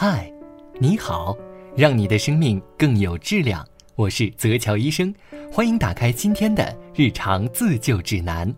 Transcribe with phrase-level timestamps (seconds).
[0.00, 0.32] 嗨，
[0.78, 1.36] 你好，
[1.76, 3.66] 让你的生命更有质量。
[3.96, 5.12] 我是泽乔医生，
[5.50, 8.54] 欢迎打开今天的日常自救指南。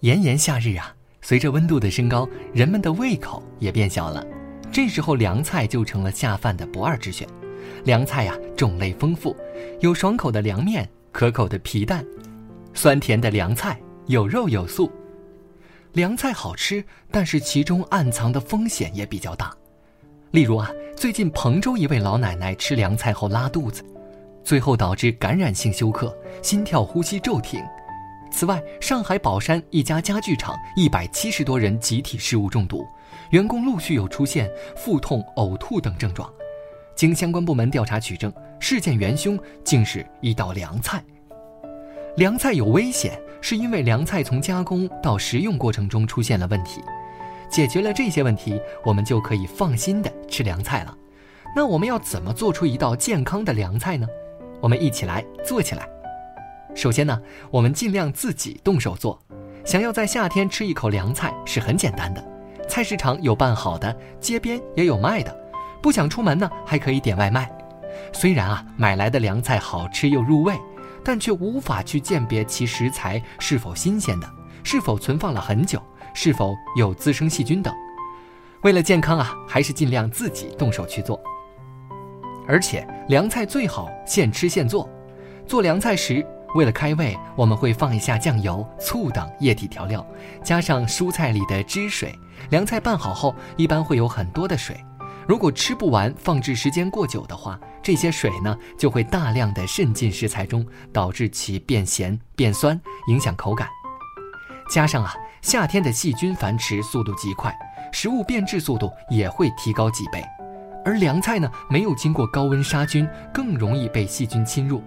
[0.00, 4.22] 炎炎夏日啊，随着温度的升高，人们的胃口也变小了，
[4.70, 7.26] 这时候凉菜就成了下饭的不二之选。
[7.84, 9.34] 凉菜呀，种类丰富，
[9.80, 12.04] 有爽口的凉面，可口的皮蛋，
[12.74, 14.92] 酸甜的凉菜，有肉有素。
[15.94, 19.56] 凉菜好吃，但是其中暗藏的风险也比较大。
[20.30, 23.84] 例如啊，最近彭州一位老奶奶吃凉菜后拉肚子，
[24.44, 27.60] 最后导致感染性休克，心跳呼吸骤停。
[28.30, 32.86] 此外，上海宝山一家家具厂一百七十多人集体食物中毒，
[33.30, 36.32] 员工陆续有出现腹痛、呕吐等症状。
[36.94, 41.02] 经相关部门调查取证，事件元凶竟是一道凉菜。
[42.16, 46.80] 凉菜有危险，是因为凉菜从加工到食用过程中出现了问题。
[47.50, 50.96] 解决了这些问题，我们就可以放心的吃凉菜了。
[51.54, 54.06] 那我们要怎么做出一道健康的凉菜呢？
[54.60, 55.88] 我们一起来做起来。
[56.74, 59.20] 首先呢，我们尽量自己动手做。
[59.64, 62.24] 想要在夏天吃一口凉菜是很简单的，
[62.68, 65.36] 菜市场有拌好的，街边也有卖的。
[65.82, 67.50] 不想出门呢，还可以点外卖。
[68.12, 70.54] 虽然啊，买来的凉菜好吃又入味，
[71.04, 74.30] 但却无法去鉴别其食材是否新鲜的，
[74.62, 75.82] 是否存放了很久。
[76.14, 77.74] 是否有滋生细菌等？
[78.62, 81.20] 为了健康啊，还是尽量自己动手去做。
[82.46, 84.88] 而且凉菜最好现吃现做。
[85.46, 90.04] 做凉菜时，为了开胃，我们会放一下酱油、醋等液体调料，
[90.42, 92.12] 加上蔬菜里的汁水。
[92.50, 94.76] 凉菜拌好后，一般会有很多的水。
[95.28, 103.68] 如果吃不完，放置时间过久的话，这些水呢就会大量的渗进食材中，导致其变咸变酸，影响口感。
[104.70, 105.12] 加上啊。
[105.42, 107.50] 夏天的细菌繁殖速度极快，
[107.92, 110.22] 食物变质速度也会提高几倍，
[110.84, 114.82] 而凉菜呢，没有经过高温杀菌，更容易被细菌侵入。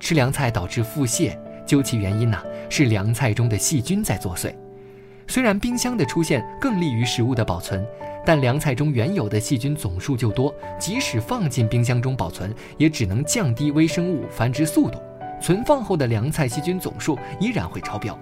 [0.00, 1.36] 吃凉菜导致腹泻，
[1.66, 4.54] 究其原因呢，是凉菜中的细菌在作祟。
[5.28, 7.86] 虽然冰箱的出现更利于食物的保存，
[8.24, 14.98] 但凉菜中原有的细菌总数就多，即使放进冰箱中保存，也只能降低微生物繁殖速度，
[15.38, 18.18] 存放后的凉菜细菌总数依然会超标。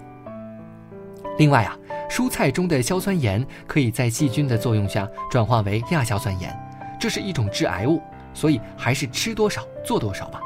[1.41, 1.75] 另外啊，
[2.11, 6.55] 蔬菜中的硝酸盐可以在细菌的作用下转化为亚硝酸盐，
[7.01, 7.99] 这是一种致癌物，
[8.35, 10.39] 所以还是吃多少做多少吧。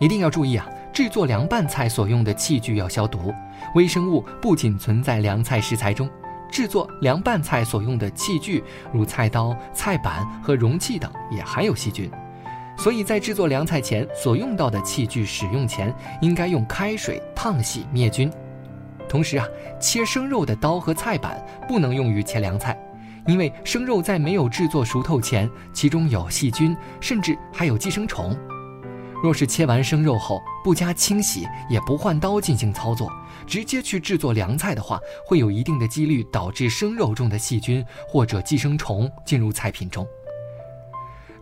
[0.00, 3.32] 一定要注意啊，制作凉拌菜所用的器具要消毒。
[3.76, 6.10] 微生物不仅存在凉菜食材中，
[6.50, 12.10] 制作凉拌菜所用的器具，如菜刀、菜板和容器等，也含有细菌。
[12.76, 18.28] 所以在制作凉菜前所用到的器具使用前，应该用开水烫洗灭菌。
[19.12, 19.46] 同时啊，
[19.78, 22.74] 切生肉的刀和菜板不能用于切凉菜，
[23.26, 28.34] 因为生肉在没有制作熟透前，其中有细菌，甚至还有寄生虫。
[29.22, 33.12] 若是切完生肉后不加清洗，也不换刀进行操作，
[33.46, 40.06] 直接去制作凉菜的话，会有一定的几率导致生肉中的细菌或者寄生虫进入菜品中。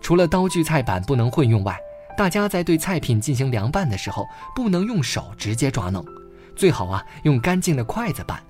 [0.01, 1.79] 除了刀具、菜板不能混用外，
[2.19, 4.27] 大家在对菜品进行凉拌的时候，
[4.57, 6.05] 不能用手直接抓弄。
[6.57, 8.41] 最好啊，用干净的筷子拌。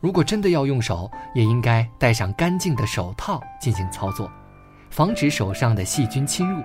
[0.00, 4.30] 如果真的要用手，也应该戴上干净的手套进行操作，
[4.90, 6.62] 防止手上的细菌侵入。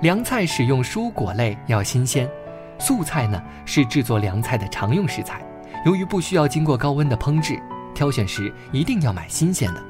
[0.00, 2.28] 凉菜使用蔬果类要新鲜，
[2.78, 5.42] 素菜呢是制作凉菜的常用食材。
[5.84, 7.60] 由于不需要经过高温的烹制，
[7.94, 9.82] 挑选时一定要买新鲜的。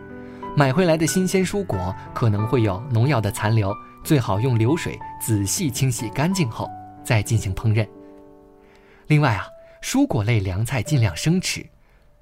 [0.57, 3.73] 买回来的新鲜蔬果可能会有农药的残留，
[4.03, 6.69] 最好用流水仔细清洗干净后
[7.05, 7.87] 再进行烹饪。
[9.07, 9.47] 另外啊，
[9.83, 11.65] 蔬果类凉菜尽量生吃，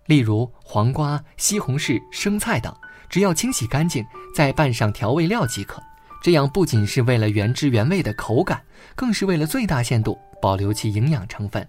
[0.07, 2.75] 例如黄瓜、西红柿、生菜等，
[3.09, 5.83] 只要清洗干净，再拌上调味料即可。
[6.23, 8.63] 这样不仅是为了原汁原味的口感，
[8.95, 11.67] 更是为了最大限度保留其营养成分。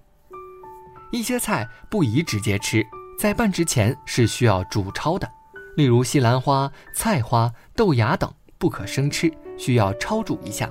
[1.12, 2.86] 一些菜不宜直接吃，
[3.18, 5.30] 在拌之前是需要煮焯的，
[5.78, 10.70] 例如西兰花、菜花、豆芽等不可生吃，需要焯煮一下。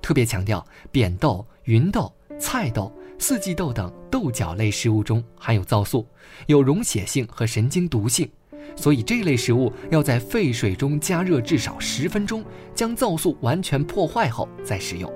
[0.00, 2.92] 特别强调，扁豆、芸豆、菜豆。
[3.18, 6.06] 四季豆等豆角类食物中含有皂素，
[6.46, 8.28] 有溶血性和神经毒性，
[8.76, 12.44] 所以这类食物要在沸水中加热至少十分钟，
[12.74, 15.12] 将皂素完全破坏后再食用。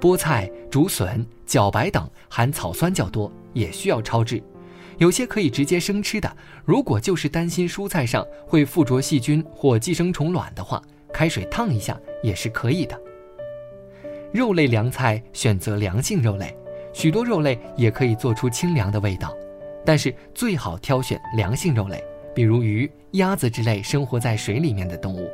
[0.00, 4.42] 菠菜、竹笋、茭白等含草酸较多，也需要焯制。
[4.96, 10.82] 有些可以直接生吃的，如果就是担心蔬菜上会附着细菌或寄生虫卵的话，
[11.12, 12.98] 开水烫一下也是可以的。
[14.32, 16.56] 肉类凉菜选择凉性肉类。
[16.92, 19.34] 许多肉类也可以做出清凉的味道，
[19.84, 22.02] 但是最好挑选凉性肉类，
[22.34, 25.30] 比如鱼、鸭子之类生活在水里面的动物。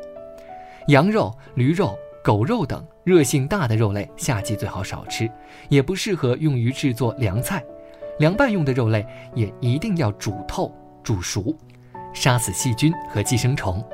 [0.89, 5.31] 羊肉、驴肉、狗肉等热性大的肉类，夏季最好少吃，
[5.69, 7.65] 也不适合用于制作凉菜。
[8.19, 9.05] 凉拌用的肉类
[9.35, 11.55] 也一定要煮透、煮熟，
[12.15, 13.85] 杀死细菌和寄生虫。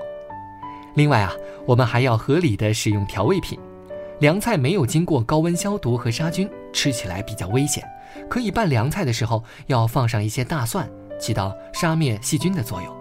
[0.95, 1.33] 另外啊，
[1.67, 3.59] 我们还要合理的使用调味品。
[4.21, 7.83] 凉菜没有经过高温消毒和杀菌，吃起来比较危险。
[8.29, 10.89] 可以拌凉菜的时候要放上一些大蒜，
[11.19, 12.95] 起到杀灭细菌的作用。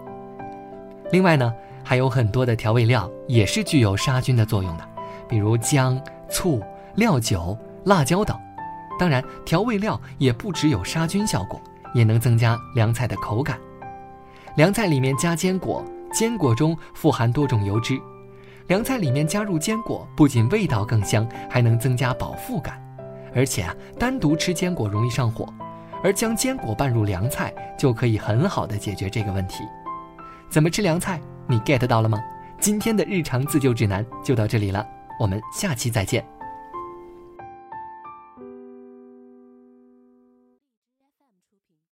[1.10, 1.52] 另外呢，
[1.84, 4.88] 还有很多的调味料也是具有杀菌的作用的，
[5.28, 6.62] 比如姜、醋、
[6.94, 8.38] 料酒、辣椒等。
[8.98, 11.60] 当然，调味料也不只有杀菌效果，
[11.94, 13.58] 也能增加凉菜的口感。
[14.56, 17.98] 凉菜里面加坚果，坚果中富含多种油脂。
[18.68, 22.80] 凉菜里面加入坚果，不仅味道更香，还能增加饱腹感。
[23.34, 25.46] 而且啊，单独吃坚果容易上火，
[26.02, 29.64] 而将坚果拌入凉菜就可以很好的解决这个问题。
[30.50, 31.20] 怎么吃凉菜？
[31.46, 32.18] 你 get 到了吗？
[32.60, 34.86] 今天的日常自救指南就到这里了，
[35.18, 36.24] 我们下期再见。